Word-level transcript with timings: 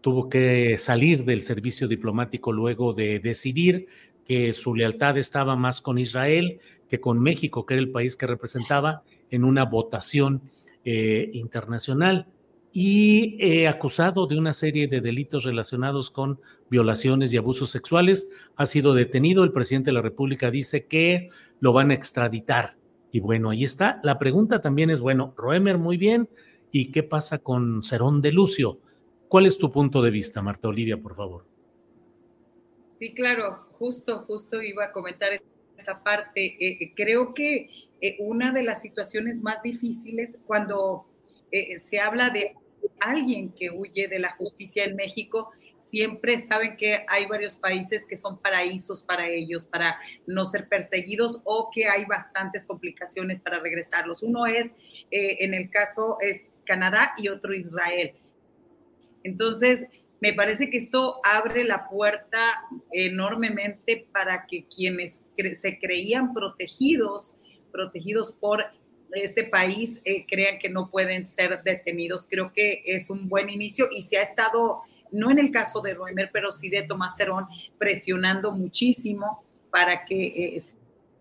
tuvo 0.00 0.28
que 0.28 0.78
salir 0.78 1.24
del 1.24 1.42
servicio 1.42 1.88
diplomático 1.88 2.52
luego 2.52 2.92
de 2.92 3.18
decidir 3.18 3.86
que 4.24 4.52
su 4.52 4.74
lealtad 4.74 5.16
estaba 5.18 5.56
más 5.56 5.80
con 5.80 5.98
Israel 5.98 6.60
que 6.88 7.00
con 7.00 7.20
México, 7.20 7.66
que 7.66 7.74
era 7.74 7.82
el 7.82 7.90
país 7.90 8.16
que 8.16 8.26
representaba 8.26 9.02
en 9.30 9.44
una 9.44 9.64
votación 9.64 10.42
eh, 10.84 11.30
internacional 11.34 12.26
y 12.72 13.64
acusado 13.66 14.26
de 14.26 14.38
una 14.38 14.52
serie 14.52 14.88
de 14.88 15.00
delitos 15.00 15.44
relacionados 15.44 16.10
con 16.10 16.40
violaciones 16.70 17.32
y 17.32 17.36
abusos 17.36 17.70
sexuales, 17.70 18.30
ha 18.56 18.66
sido 18.66 18.94
detenido. 18.94 19.42
El 19.42 19.52
presidente 19.52 19.88
de 19.88 19.94
la 19.94 20.02
República 20.02 20.50
dice 20.50 20.86
que 20.86 21.30
lo 21.60 21.72
van 21.72 21.90
a 21.90 21.94
extraditar. 21.94 22.76
Y 23.10 23.20
bueno, 23.20 23.50
ahí 23.50 23.64
está. 23.64 24.00
La 24.02 24.18
pregunta 24.18 24.60
también 24.60 24.90
es, 24.90 25.00
bueno, 25.00 25.34
Roemer, 25.36 25.78
muy 25.78 25.96
bien. 25.96 26.28
¿Y 26.70 26.92
qué 26.92 27.02
pasa 27.02 27.38
con 27.38 27.82
Cerón 27.82 28.20
de 28.20 28.32
Lucio? 28.32 28.80
¿Cuál 29.28 29.44
es 29.44 29.58
tu 29.58 29.70
punto 29.70 30.00
de 30.00 30.10
vista, 30.10 30.40
Marta 30.40 30.68
Olivia, 30.68 30.96
por 30.96 31.14
favor? 31.14 31.44
Sí, 32.98 33.12
claro, 33.12 33.66
justo, 33.78 34.24
justo 34.26 34.62
iba 34.62 34.86
a 34.86 34.92
comentar 34.92 35.30
esa 35.76 36.02
parte. 36.02 36.46
Eh, 36.46 36.78
eh, 36.80 36.92
creo 36.96 37.34
que 37.34 37.70
eh, 38.00 38.16
una 38.20 38.52
de 38.52 38.62
las 38.62 38.80
situaciones 38.80 39.40
más 39.40 39.62
difíciles 39.62 40.38
cuando 40.46 41.06
se 41.82 41.98
habla 41.98 42.28
de 42.28 42.54
alguien 43.00 43.50
que 43.52 43.70
huye 43.70 44.06
de 44.06 44.18
la 44.18 44.32
justicia 44.32 44.84
en 44.84 44.96
México 44.96 45.50
siempre 45.80 46.36
saben 46.36 46.76
que 46.76 47.06
hay 47.08 47.24
varios 47.24 47.56
países 47.56 48.04
que 48.04 48.18
son 48.18 48.36
paraísos 48.36 49.02
para 49.02 49.30
ellos, 49.30 49.64
para 49.64 49.98
no 50.26 50.44
ser 50.44 50.68
perseguidos 50.68 51.40
o 51.44 51.70
que 51.72 51.88
hay 51.88 52.04
bastantes 52.04 52.66
complicaciones 52.66 53.40
para 53.40 53.60
regresarlos. 53.60 54.22
Uno 54.22 54.44
es, 54.46 54.74
en 55.10 55.54
el 55.54 55.70
caso, 55.70 56.18
es 56.20 56.50
Canadá 56.66 57.14
y 57.16 57.28
otro 57.28 57.54
Israel. 57.54 58.12
Entonces, 59.28 59.86
me 60.20 60.32
parece 60.32 60.68
que 60.70 60.78
esto 60.78 61.20
abre 61.22 61.64
la 61.64 61.88
puerta 61.88 62.62
enormemente 62.90 64.08
para 64.12 64.46
que 64.46 64.66
quienes 64.66 65.22
se 65.56 65.78
creían 65.78 66.34
protegidos, 66.34 67.36
protegidos 67.70 68.32
por 68.32 68.64
este 69.12 69.44
país, 69.44 70.00
eh, 70.04 70.26
crean 70.26 70.58
que 70.58 70.68
no 70.68 70.90
pueden 70.90 71.26
ser 71.26 71.62
detenidos. 71.62 72.26
Creo 72.28 72.52
que 72.52 72.82
es 72.84 73.10
un 73.10 73.28
buen 73.28 73.48
inicio 73.48 73.86
y 73.90 74.02
se 74.02 74.18
ha 74.18 74.22
estado 74.22 74.82
no 75.10 75.30
en 75.30 75.38
el 75.38 75.50
caso 75.50 75.80
de 75.80 75.94
Roemer, 75.94 76.30
pero 76.32 76.52
sí 76.52 76.68
de 76.68 76.82
Tomás 76.82 77.16
Cerón, 77.16 77.46
presionando 77.78 78.52
muchísimo 78.52 79.42
para 79.70 80.04
que 80.04 80.26
eh, 80.26 80.62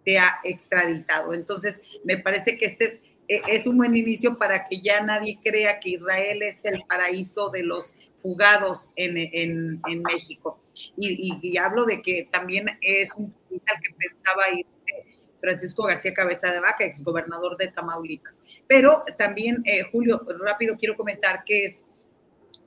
sea 0.04 0.40
extraditado. 0.44 1.34
Entonces, 1.34 1.82
me 2.04 2.18
parece 2.18 2.58
que 2.58 2.66
este 2.66 2.86
es, 2.86 3.00
es 3.28 3.68
un 3.68 3.78
buen 3.78 3.96
inicio 3.96 4.38
para 4.38 4.68
que 4.68 4.82
ya 4.82 5.02
nadie 5.02 5.38
crea 5.44 5.80
que 5.80 5.92
Israel 5.92 6.42
es 6.42 6.64
el 6.64 6.84
paraíso 6.88 7.50
de 7.50 7.64
los 7.64 7.94
fugados 8.18 8.90
en, 8.96 9.82
México. 10.04 10.60
Y, 10.98 11.58
hablo 11.58 11.86
de 11.86 12.02
que 12.02 12.28
también 12.32 12.68
es 12.82 13.14
un 13.16 13.32
país 13.32 13.64
al 13.68 13.82
que 13.82 13.94
pensaba 13.94 14.52
ir 14.52 14.66
Francisco 15.40 15.84
García 15.84 16.14
Cabeza 16.14 16.52
de 16.52 16.60
Vaca, 16.60 16.84
exgobernador 16.84 17.58
de 17.58 17.68
Tamaulipas. 17.68 18.42
Pero 18.68 19.04
también, 19.18 19.62
eh, 19.66 19.84
Julio, 19.92 20.22
rápido 20.40 20.76
quiero 20.78 20.96
comentar 20.96 21.44
que 21.44 21.66
es 21.66 21.86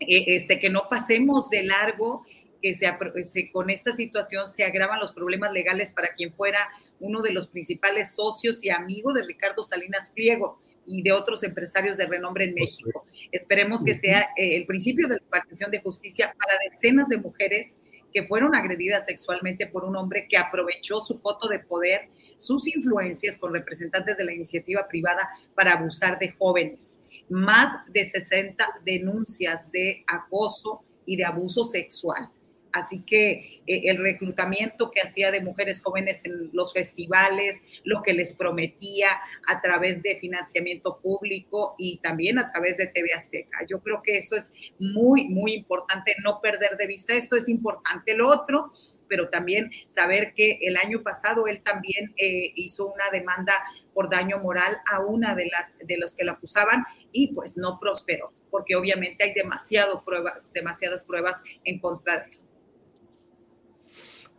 eh, 0.00 0.24
este, 0.28 0.58
que 0.58 0.70
no 0.70 0.88
pasemos 0.88 1.50
de 1.50 1.64
largo, 1.64 2.24
que 2.60 2.74
se, 2.74 3.50
con 3.52 3.70
esta 3.70 3.92
situación 3.92 4.50
se 4.52 4.64
agravan 4.64 5.00
los 5.00 5.12
problemas 5.12 5.52
legales 5.52 5.92
para 5.92 6.14
quien 6.14 6.32
fuera 6.32 6.68
uno 6.98 7.22
de 7.22 7.32
los 7.32 7.48
principales 7.48 8.14
socios 8.14 8.62
y 8.64 8.70
amigos 8.70 9.14
de 9.14 9.22
Ricardo 9.22 9.62
Salinas 9.62 10.10
Pliego 10.10 10.58
y 10.86 11.02
de 11.02 11.12
otros 11.12 11.42
empresarios 11.44 11.96
de 11.96 12.06
renombre 12.06 12.44
en 12.44 12.54
México. 12.54 13.04
Esperemos 13.30 13.84
que 13.84 13.94
sea 13.94 14.20
eh, 14.36 14.56
el 14.56 14.66
principio 14.66 15.08
de 15.08 15.16
la 15.16 15.30
partición 15.30 15.70
de 15.70 15.80
justicia 15.80 16.34
para 16.38 16.58
decenas 16.64 17.08
de 17.08 17.18
mujeres 17.18 17.76
que 18.12 18.24
fueron 18.24 18.54
agredidas 18.54 19.06
sexualmente 19.06 19.66
por 19.66 19.84
un 19.84 19.96
hombre 19.96 20.26
que 20.28 20.36
aprovechó 20.36 21.00
su 21.00 21.20
coto 21.20 21.48
de 21.48 21.60
poder, 21.60 22.08
sus 22.36 22.66
influencias 22.66 23.36
con 23.36 23.52
representantes 23.52 24.16
de 24.16 24.24
la 24.24 24.32
iniciativa 24.32 24.88
privada 24.88 25.28
para 25.54 25.72
abusar 25.72 26.18
de 26.18 26.32
jóvenes. 26.32 26.98
Más 27.28 27.72
de 27.88 28.04
60 28.04 28.64
denuncias 28.84 29.70
de 29.70 30.02
acoso 30.06 30.82
y 31.06 31.16
de 31.16 31.24
abuso 31.24 31.64
sexual. 31.64 32.30
Así 32.72 33.02
que 33.02 33.62
eh, 33.66 33.82
el 33.84 33.98
reclutamiento 33.98 34.90
que 34.90 35.00
hacía 35.00 35.30
de 35.30 35.40
mujeres 35.40 35.82
jóvenes 35.82 36.24
en 36.24 36.50
los 36.52 36.72
festivales, 36.72 37.62
lo 37.84 38.02
que 38.02 38.12
les 38.12 38.32
prometía 38.32 39.08
a 39.46 39.60
través 39.60 40.02
de 40.02 40.16
financiamiento 40.16 40.98
público 41.00 41.74
y 41.78 41.98
también 41.98 42.38
a 42.38 42.50
través 42.52 42.76
de 42.76 42.86
TV 42.86 43.12
Azteca. 43.12 43.58
Yo 43.68 43.80
creo 43.80 44.02
que 44.02 44.18
eso 44.18 44.36
es 44.36 44.52
muy, 44.78 45.28
muy 45.28 45.54
importante, 45.54 46.14
no 46.22 46.40
perder 46.40 46.76
de 46.76 46.86
vista. 46.86 47.14
Esto 47.14 47.36
es 47.36 47.48
importante. 47.48 48.14
Lo 48.14 48.28
otro, 48.28 48.72
pero 49.08 49.28
también 49.28 49.70
saber 49.88 50.32
que 50.34 50.58
el 50.62 50.76
año 50.76 51.02
pasado 51.02 51.46
él 51.48 51.62
también 51.62 52.14
eh, 52.16 52.52
hizo 52.54 52.86
una 52.86 53.10
demanda 53.10 53.54
por 53.92 54.08
daño 54.08 54.38
moral 54.38 54.76
a 54.90 55.00
una 55.00 55.34
de 55.34 55.46
las 55.46 55.76
de 55.78 55.98
los 55.98 56.14
que 56.14 56.24
lo 56.24 56.32
acusaban 56.32 56.84
y 57.12 57.34
pues 57.34 57.56
no 57.56 57.78
prosperó, 57.80 58.32
porque 58.50 58.76
obviamente 58.76 59.24
hay 59.24 59.34
demasiado 59.34 60.02
pruebas, 60.02 60.50
demasiadas 60.52 61.04
pruebas 61.04 61.36
en 61.64 61.80
contra 61.80 62.18
de 62.20 62.30
él. 62.30 62.38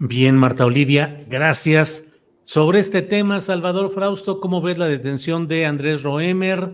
Bien, 0.03 0.35
Marta 0.35 0.65
Olivia, 0.65 1.23
gracias. 1.29 2.11
Sobre 2.41 2.79
este 2.79 3.03
tema, 3.03 3.39
Salvador 3.39 3.93
Frausto, 3.93 4.39
¿cómo 4.39 4.59
ves 4.59 4.79
la 4.79 4.87
detención 4.87 5.47
de 5.47 5.67
Andrés 5.67 6.01
Roemer? 6.01 6.73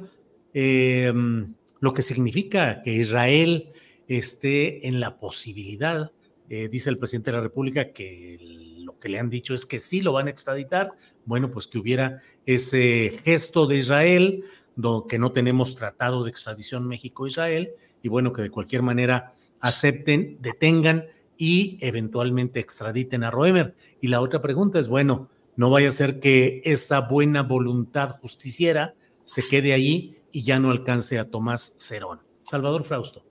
Em, 0.53 1.53
lo 1.81 1.93
que 1.93 2.03
significa 2.03 2.81
que 2.83 2.93
Israel 2.93 3.67
esté 4.07 4.87
en 4.87 5.01
la 5.01 5.19
posibilidad, 5.19 6.13
eh, 6.47 6.69
dice 6.69 6.89
el 6.89 6.97
presidente 6.97 7.31
de 7.31 7.35
la 7.35 7.43
República, 7.43 7.91
que 7.91 8.37
lo 8.77 8.97
que 8.97 9.09
le 9.09 9.19
han 9.19 9.29
dicho 9.29 9.53
es 9.53 9.65
que 9.65 9.81
sí 9.81 9.99
lo 9.99 10.13
van 10.13 10.27
a 10.27 10.29
extraditar. 10.29 10.93
Bueno, 11.25 11.51
pues 11.51 11.67
que 11.67 11.79
hubiera 11.79 12.21
ese 12.45 13.19
gesto 13.25 13.67
de 13.67 13.75
Israel, 13.75 14.45
que 15.09 15.19
no 15.19 15.33
tenemos 15.33 15.75
tratado 15.75 16.23
de 16.23 16.29
extradición 16.29 16.87
México-Israel, 16.87 17.71
y 18.01 18.07
bueno, 18.07 18.31
que 18.31 18.43
de 18.43 18.51
cualquier 18.51 18.83
manera 18.83 19.33
acepten, 19.59 20.37
detengan 20.39 21.07
y 21.37 21.77
eventualmente 21.81 22.59
extraditen 22.59 23.23
a 23.23 23.31
Roemer. 23.31 23.75
Y 24.01 24.07
la 24.07 24.21
otra 24.21 24.41
pregunta 24.41 24.79
es, 24.79 24.87
bueno, 24.87 25.29
no 25.55 25.69
vaya 25.69 25.89
a 25.89 25.93
ser 25.93 26.19
que 26.19 26.61
esa 26.65 27.01
buena 27.01 27.43
voluntad 27.43 28.17
justiciera 28.21 28.93
se 29.23 29.47
quede 29.47 29.73
ahí 29.73 30.17
y 30.31 30.43
ya 30.43 30.59
no 30.59 30.71
alcance 30.71 31.19
a 31.19 31.29
Tomás 31.29 31.75
Cerón. 31.77 32.19
Salvador 32.43 32.83
Frausto. 32.83 33.23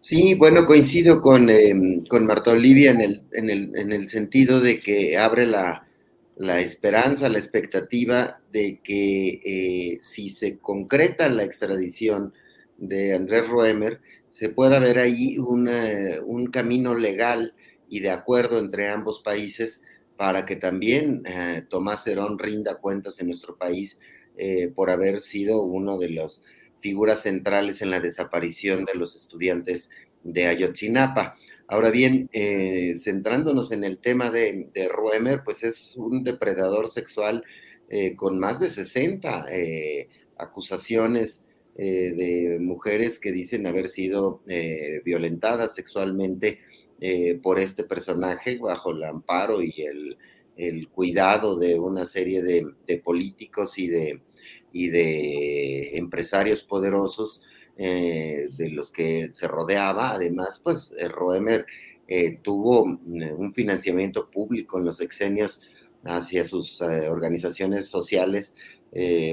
Sí, 0.00 0.34
bueno, 0.34 0.66
coincido 0.66 1.20
con, 1.20 1.50
em, 1.50 2.04
con 2.04 2.26
Marta 2.26 2.52
Olivia 2.52 2.90
en 2.90 3.00
el, 3.00 3.22
en, 3.32 3.50
el, 3.50 3.76
en 3.76 3.92
el, 3.92 4.08
sentido 4.08 4.60
de 4.60 4.80
que 4.80 5.16
abre 5.16 5.46
la 5.46 5.84
la 6.36 6.60
esperanza, 6.60 7.28
la 7.28 7.38
expectativa 7.38 8.40
de 8.52 8.80
que 8.82 9.40
eh, 9.44 9.98
si 10.02 10.30
se 10.30 10.58
concreta 10.58 11.28
la 11.28 11.44
extradición 11.44 12.32
de 12.78 13.14
Andrés 13.14 13.48
Roemer, 13.48 14.00
se 14.34 14.48
pueda 14.48 14.80
ver 14.80 14.98
ahí 14.98 15.38
un 15.38 16.48
camino 16.50 16.96
legal 16.96 17.54
y 17.88 18.00
de 18.00 18.10
acuerdo 18.10 18.58
entre 18.58 18.88
ambos 18.90 19.20
países 19.20 19.80
para 20.16 20.44
que 20.44 20.56
también 20.56 21.22
eh, 21.24 21.62
Tomás 21.68 22.04
Herón 22.08 22.40
rinda 22.40 22.80
cuentas 22.80 23.20
en 23.20 23.28
nuestro 23.28 23.56
país 23.56 23.96
eh, 24.36 24.72
por 24.74 24.90
haber 24.90 25.20
sido 25.20 25.62
uno 25.62 25.98
de 25.98 26.10
las 26.10 26.42
figuras 26.80 27.22
centrales 27.22 27.80
en 27.80 27.92
la 27.92 28.00
desaparición 28.00 28.84
de 28.84 28.96
los 28.96 29.14
estudiantes 29.14 29.88
de 30.24 30.48
Ayotzinapa. 30.48 31.36
Ahora 31.68 31.92
bien, 31.92 32.28
eh, 32.32 32.96
centrándonos 33.00 33.70
en 33.70 33.84
el 33.84 33.98
tema 33.98 34.30
de, 34.30 34.68
de, 34.74 34.88
Roemer, 34.88 35.42
pues 35.44 35.62
es 35.62 35.94
un 35.96 36.24
depredador 36.24 36.90
sexual 36.90 37.44
con 38.16 38.40
más 38.40 38.58
de 38.58 38.70
60 38.70 39.46
acusaciones 40.36 41.44
de 41.76 42.58
mujeres 42.60 43.18
que 43.18 43.32
dicen 43.32 43.66
haber 43.66 43.88
sido 43.88 44.42
violentadas 45.04 45.74
sexualmente 45.74 46.60
eh, 47.00 47.38
por 47.42 47.58
este 47.58 47.84
personaje 47.84 48.56
bajo 48.58 48.92
el 48.92 49.02
amparo 49.04 49.60
y 49.62 49.74
el, 49.82 50.16
cuidado 50.90 51.58
de 51.58 51.78
una 51.78 52.06
serie 52.06 52.42
de, 52.42 52.98
políticos 53.04 53.78
y 53.78 53.88
de, 53.88 54.22
y 54.72 54.88
de 54.88 55.98
empresarios 55.98 56.62
poderosos 56.62 57.42
eh, 57.76 58.48
de 58.56 58.70
los 58.70 58.90
que 58.92 59.30
se 59.34 59.48
rodeaba. 59.48 60.12
Además, 60.12 60.60
pues 60.62 60.94
eh, 60.96 61.08
Roemer 61.08 61.66
tuvo 62.42 62.84
un 62.84 63.52
financiamiento 63.54 64.30
público 64.30 64.78
en 64.78 64.84
los 64.84 65.00
exenios 65.00 65.62
hacia 66.04 66.44
sus 66.44 66.80
organizaciones 66.80 67.88
sociales 67.88 68.54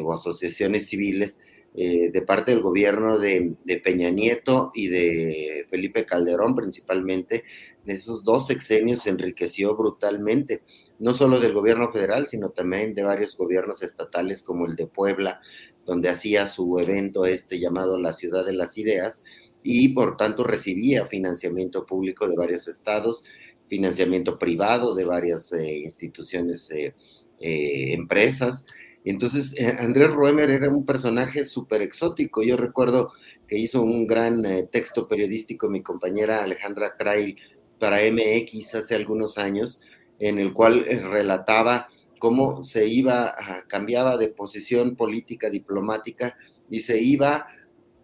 o 0.04 0.14
asociaciones 0.14 0.88
civiles 0.88 1.40
de 1.74 2.22
parte 2.28 2.52
del 2.52 2.62
gobierno 2.62 3.18
de, 3.18 3.56
Peña 3.84 4.10
Nieto 4.10 4.72
y 4.74 4.90
de 4.90 5.66
Felipe 5.70 6.06
Calderón 6.06 6.54
principalmente, 6.54 7.46
en 7.86 7.96
esos 7.96 8.24
dos 8.24 8.48
sexenios 8.48 9.02
se 9.02 9.10
enriqueció 9.10 9.76
brutalmente, 9.76 10.62
no 11.00 11.14
solo 11.14 11.40
del 11.40 11.54
gobierno 11.54 11.92
federal, 11.92 12.28
sino 12.28 12.50
también 12.50 12.94
de 12.94 13.04
varios 13.04 13.36
gobiernos 13.38 13.82
estatales 13.84 14.44
como 14.44 14.68
el 14.68 14.76
de 14.76 14.88
Puebla, 14.88 15.42
donde 15.86 16.10
hacía 16.10 16.48
su 16.48 16.78
evento 16.80 17.26
este 17.26 17.60
llamado 17.60 17.98
La 17.98 18.14
Ciudad 18.14 18.46
de 18.46 18.54
las 18.54 18.78
Ideas 18.78 19.24
y 19.64 19.90
por 19.90 20.18
tanto 20.18 20.44
recibía 20.44 21.06
financiamiento 21.06 21.86
público 21.86 22.28
de 22.28 22.36
varios 22.36 22.68
estados, 22.68 23.24
financiamiento 23.68 24.38
privado 24.38 24.96
de 24.96 25.06
varias 25.06 25.52
eh, 25.54 25.80
instituciones, 25.80 26.70
eh, 26.72 26.94
eh, 27.40 27.94
empresas. 27.94 28.66
Entonces, 29.04 29.56
Andrés 29.80 30.12
Roemer 30.12 30.50
era 30.50 30.70
un 30.70 30.86
personaje 30.86 31.46
súper 31.46 31.82
exótico. 31.82 32.44
Yo 32.44 32.56
recuerdo 32.58 33.14
que 33.48 33.58
hizo 33.58 33.82
un 33.82 34.06
gran 34.06 34.44
texto 34.72 35.08
periodístico 35.08 35.70
mi 35.70 35.82
compañera 35.82 36.44
Alejandra 36.44 36.96
Krail 36.98 37.36
para 37.82 37.98
MX 38.00 38.76
hace 38.76 38.96
algunos 38.96 39.40
años, 39.40 39.82
en 40.20 40.38
el 40.38 40.54
cual 40.54 40.86
eh, 40.88 41.00
relataba 41.00 41.88
cómo 42.20 42.64
se 42.64 42.88
iba, 42.88 43.36
cambiaba 43.68 44.18
de 44.18 44.28
posición 44.28 44.96
política, 44.96 45.50
diplomática, 45.50 46.38
y 46.70 46.82
se 46.82 47.02
iba 47.02 47.48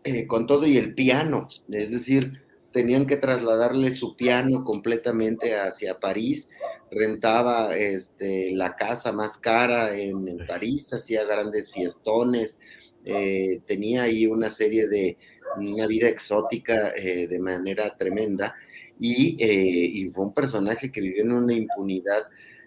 eh, 0.03 0.25
con 0.25 0.47
todo 0.47 0.65
y 0.65 0.77
el 0.77 0.95
piano, 0.95 1.47
es 1.69 1.91
decir, 1.91 2.41
tenían 2.71 3.05
que 3.05 3.17
trasladarle 3.17 3.93
su 3.93 4.15
piano 4.15 4.63
completamente 4.63 5.55
hacia 5.55 5.99
París, 5.99 6.49
rentaba 6.91 7.75
este, 7.75 8.51
la 8.51 8.75
casa 8.75 9.11
más 9.11 9.37
cara 9.37 9.97
en, 9.97 10.37
París, 10.47 10.93
hacía 10.93 11.23
grandes 11.25 11.71
fiestones, 11.71 12.59
eh, 13.05 13.61
tenía 13.65 14.03
ahí 14.03 14.27
una 14.27 14.51
serie 14.51 14.87
de, 14.87 15.17
una 15.57 15.87
vida 15.87 16.09
exótica 16.09 16.91
de 16.93 17.39
manera 17.39 17.95
tremenda, 17.97 18.55
eh, 18.99 19.91
y, 19.93 20.09
fue 20.09 20.25
un 20.25 20.33
personaje 20.33 20.91
que 20.91 21.01
vivió 21.01 21.23
en 21.23 21.31
una 21.31 21.53
impunidad 21.53 22.23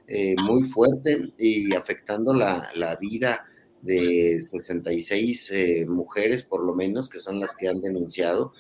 eh, 0.06 0.34
muy 0.43 0.69
fuerte 0.69 1.32
y 1.38 1.75
afectando 1.75 2.32
la, 2.34 2.96
vida 3.00 3.46
de 3.82 4.40
66 4.43 5.50
eh, 5.52 5.87
mujeres, 5.87 6.43
por 6.43 6.64
lo 6.64 6.75
menos, 6.75 7.08
que 7.08 7.20
son 7.20 7.40
las 7.40 7.56
que 7.56 7.69
han 7.69 7.81
denunciado. 7.81 8.52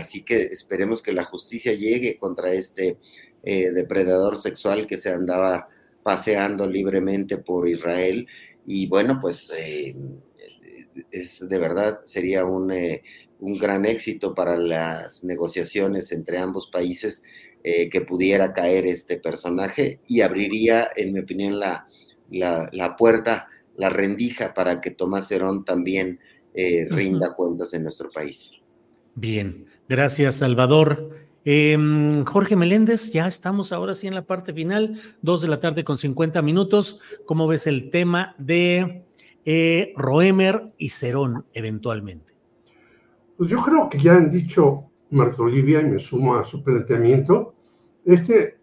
así 0.00 0.22
que 0.22 0.36
esperemos 0.36 1.02
que 1.02 1.12
la 1.12 1.24
justicia 1.24 1.72
llegue 1.72 2.18
contra 2.18 2.52
este 2.52 2.98
depredador 3.42 4.36
sexual 4.36 4.86
que 4.86 4.98
se 4.98 5.10
andaba 5.10 5.68
paseando 6.02 6.66
libremente 6.66 7.38
por 7.38 7.68
Israel. 7.68 8.26
Y 8.66 8.86
bueno, 8.88 9.18
pues 9.20 9.50
es 11.10 11.48
de 11.48 11.58
verdad 11.58 12.00
sería 12.04 12.44
un 12.44 12.70
un 13.40 13.58
gran 13.58 13.86
éxito 13.86 14.34
para 14.34 14.56
las 14.56 15.24
negociaciones 15.24 16.12
entre 16.12 16.38
ambos 16.38 16.68
países 16.72 17.22
eh, 17.62 17.88
que 17.88 18.00
pudiera 18.00 18.52
caer 18.52 18.86
este 18.86 19.18
personaje 19.18 20.00
y 20.06 20.20
abriría, 20.22 20.88
en 20.96 21.12
mi 21.12 21.20
opinión, 21.20 21.58
la, 21.58 21.86
la, 22.30 22.96
puerta, 22.96 23.48
la 23.76 23.90
rendija 23.90 24.54
para 24.54 24.80
que 24.80 24.90
Tomás 24.90 25.30
Herón 25.30 25.64
también 25.64 26.20
eh, 26.54 26.86
rinda 26.90 27.34
cuentas 27.34 27.74
en 27.74 27.84
nuestro 27.84 28.10
país. 28.10 28.52
Bien, 29.14 29.66
gracias 29.88 30.36
Salvador. 30.36 31.27
Em, 31.44 32.24
Jorge 32.24 32.56
Meléndez, 32.56 33.12
ya 33.12 33.26
estamos 33.26 33.72
ahora 33.72 33.94
sí 33.94 34.06
en 34.06 34.14
la 34.14 34.26
parte 34.26 34.52
final, 34.52 35.00
dos 35.22 35.40
de 35.40 35.48
la 35.48 35.60
tarde 35.60 35.84
con 35.84 35.96
50 35.96 36.42
minutos. 36.42 37.00
¿Cómo 37.26 37.46
ves 37.46 37.66
el 37.66 37.90
tema 37.90 38.34
de 38.38 39.04
eh, 39.44 39.92
Roemer 39.96 40.74
y 40.76 40.90
Cerón 40.90 41.46
eventualmente? 41.54 42.34
Pues 43.36 43.48
yo 43.48 43.58
creo 43.58 43.88
que 43.88 43.98
ya 43.98 44.16
han 44.16 44.30
dicho 44.30 44.90
Marta 45.10 45.42
Olivia, 45.42 45.80
y 45.80 45.86
me 45.86 45.98
sumo 45.98 46.36
a 46.36 46.44
su 46.44 46.62
planteamiento, 46.62 47.54
este 48.04 48.58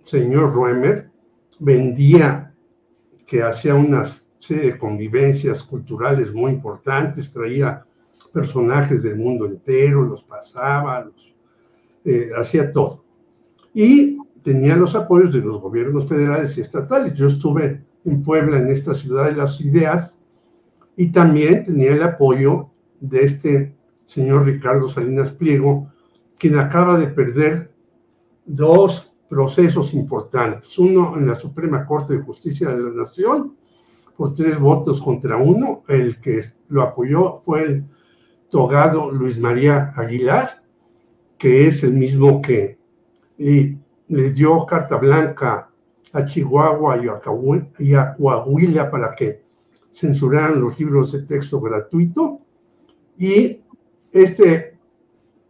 señor 0.00 0.54
Roemer 0.54 1.10
vendía 1.58 2.54
que 3.26 3.42
hacía 3.42 3.74
una 3.74 4.04
serie 4.38 4.72
de 4.72 4.78
convivencias 4.78 5.62
culturales 5.62 6.32
muy 6.32 6.52
importantes, 6.52 7.32
traía 7.32 7.84
personajes 8.32 9.02
del 9.02 9.16
mundo 9.16 9.46
entero, 9.46 10.02
los 10.02 10.22
pasaba, 10.22 11.04
los, 11.04 11.32
eh, 12.04 12.30
hacía 12.36 12.72
todo. 12.72 13.04
Y 13.74 14.18
tenía 14.42 14.76
los 14.76 14.94
apoyos 14.94 15.32
de 15.32 15.40
los 15.40 15.60
gobiernos 15.60 16.08
federales 16.08 16.56
y 16.58 16.60
estatales. 16.60 17.14
Yo 17.14 17.26
estuve 17.26 17.84
en 18.04 18.22
Puebla, 18.22 18.58
en 18.58 18.68
esta 18.68 18.94
ciudad 18.94 19.26
de 19.26 19.36
las 19.36 19.60
ideas, 19.60 20.18
y 20.96 21.12
también 21.12 21.64
tenía 21.64 21.92
el 21.92 22.02
apoyo 22.02 22.70
de 23.00 23.24
este 23.24 23.76
señor 24.04 24.44
Ricardo 24.44 24.88
Salinas 24.88 25.30
Pliego, 25.30 25.90
quien 26.38 26.58
acaba 26.58 26.98
de 26.98 27.06
perder 27.06 27.72
dos 28.44 29.12
procesos 29.28 29.94
importantes. 29.94 30.78
Uno 30.78 31.16
en 31.16 31.26
la 31.26 31.34
Suprema 31.34 31.86
Corte 31.86 32.14
de 32.14 32.22
Justicia 32.22 32.68
de 32.68 32.82
la 32.82 32.90
Nación, 32.90 33.56
por 34.16 34.32
tres 34.34 34.58
votos 34.58 35.00
contra 35.00 35.36
uno. 35.36 35.84
El 35.88 36.20
que 36.20 36.40
lo 36.68 36.82
apoyó 36.82 37.40
fue 37.42 37.62
el 37.64 37.84
togado 38.50 39.10
Luis 39.10 39.38
María 39.38 39.92
Aguilar, 39.96 40.61
que 41.42 41.66
es 41.66 41.82
el 41.82 41.94
mismo 41.94 42.40
que 42.40 42.78
le 43.36 44.30
dio 44.30 44.64
carta 44.64 44.96
blanca 44.96 45.68
a 46.12 46.24
Chihuahua 46.24 47.02
y 47.78 47.94
a 47.94 48.14
Coahuila 48.14 48.88
para 48.88 49.12
que 49.12 49.42
censuraran 49.90 50.60
los 50.60 50.78
libros 50.78 51.10
de 51.10 51.22
texto 51.22 51.60
gratuito. 51.60 52.38
Y 53.18 53.60
este 54.12 54.78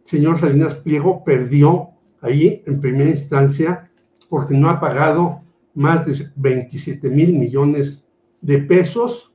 señor 0.03 0.39
Salinas 0.39 0.73
Pliego 0.73 1.23
perdió 1.23 1.89
ahí 2.21 2.63
en 2.65 2.81
primera 2.81 3.11
instancia 3.11 3.91
porque 4.29 4.55
no 4.55 4.71
ha 4.71 4.79
pagado 4.79 5.43
más 5.75 6.07
de 6.07 6.27
27 6.35 7.07
mil 7.11 7.37
millones 7.37 8.07
de 8.41 8.57
pesos 8.57 9.31